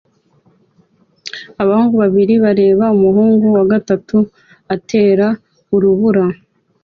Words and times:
Abahungu 1.61 1.95
babiri 2.03 2.33
bareba 2.43 2.85
umuhungu 2.95 3.45
wa 3.55 3.63
gatatu 3.71 4.17
atera 4.75 5.27
urubura 5.75 6.25